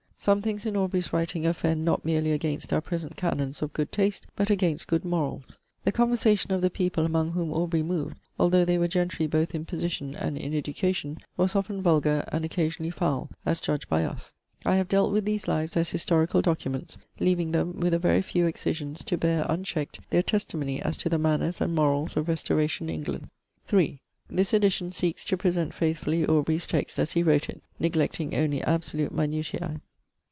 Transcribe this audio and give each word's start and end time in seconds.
Some 0.21 0.43
things 0.43 0.67
in 0.67 0.77
Aubrey's 0.77 1.11
writing 1.11 1.47
offend 1.47 1.83
not 1.83 2.05
merely 2.05 2.31
against 2.31 2.71
our 2.71 2.79
present 2.79 3.15
canons 3.15 3.63
of 3.63 3.73
good 3.73 3.91
taste, 3.91 4.27
but 4.35 4.51
against 4.51 4.85
good 4.85 5.03
morals. 5.03 5.57
The 5.83 5.91
conversation 5.91 6.51
of 6.51 6.61
the 6.61 6.69
people 6.69 7.07
among 7.07 7.31
whom 7.31 7.51
Aubrey 7.51 7.81
moved, 7.81 8.19
although 8.37 8.63
they 8.63 8.77
were 8.77 8.87
gentry 8.87 9.25
both 9.25 9.55
in 9.55 9.65
position 9.65 10.13
and 10.13 10.37
in 10.37 10.53
education, 10.53 11.17
was 11.37 11.55
often 11.55 11.81
vulgar, 11.81 12.23
and 12.31 12.45
occasionally 12.45 12.91
foul, 12.91 13.31
as 13.47 13.59
judged 13.59 13.89
by 13.89 14.03
us. 14.05 14.35
I 14.63 14.75
have 14.75 14.87
dealt 14.89 15.11
with 15.11 15.25
these 15.25 15.47
lives 15.47 15.75
as 15.75 15.89
historical 15.89 16.43
documents, 16.43 16.99
leaving 17.19 17.49
them, 17.51 17.79
with 17.79 17.95
a 17.95 17.97
very 17.97 18.21
few 18.21 18.45
excisions, 18.45 19.03
to 19.05 19.17
bear, 19.17 19.43
unchecked, 19.49 20.01
their 20.11 20.21
testimony 20.21 20.79
as 20.83 20.97
to 20.97 21.09
the 21.09 21.17
manners 21.17 21.61
and 21.61 21.73
morals 21.73 22.15
of 22.15 22.27
Restoration 22.27 22.89
England. 22.91 23.31
3. 23.65 23.99
This 24.29 24.53
edition 24.53 24.91
seeks 24.91 25.25
to 25.25 25.35
present 25.35 25.73
faithfully 25.73 26.27
Aubrey's 26.27 26.67
text 26.67 26.99
as 26.99 27.13
he 27.13 27.23
wrote 27.23 27.49
it, 27.49 27.63
neglecting 27.79 28.35
only 28.35 28.61
absolute 28.61 29.11
minutiae. 29.11 29.81